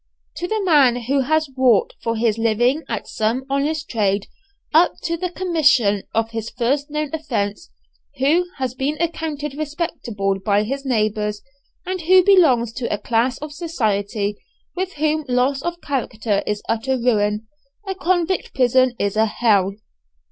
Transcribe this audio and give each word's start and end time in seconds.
To 0.37 0.47
the 0.47 0.63
man 0.63 0.95
who 1.03 1.19
has 1.19 1.47
wrought 1.55 1.93
for 2.01 2.15
his 2.15 2.39
living 2.39 2.81
at 2.89 3.07
some 3.07 3.45
honest 3.51 3.87
trade, 3.87 4.25
up 4.73 4.93
to 5.03 5.15
the 5.15 5.29
commission 5.29 6.01
of 6.11 6.31
his 6.31 6.49
first 6.49 6.89
known 6.89 7.11
offence, 7.13 7.69
who 8.17 8.45
has 8.57 8.73
been 8.73 8.97
accounted 8.99 9.53
respectable 9.53 10.39
by 10.43 10.63
his 10.63 10.85
neighbours, 10.85 11.43
and 11.85 12.01
who 12.01 12.23
belongs 12.23 12.73
to 12.73 12.91
a 12.91 12.97
class 12.97 13.37
of 13.43 13.53
society 13.53 14.37
with 14.75 14.93
whom 14.93 15.23
loss 15.27 15.61
of 15.61 15.79
character 15.81 16.41
is 16.47 16.63
utter 16.67 16.97
ruin 16.97 17.45
a 17.87 17.93
convict 17.93 18.55
prison 18.55 18.95
is 18.97 19.15
a 19.15 19.27
Hell. 19.27 19.75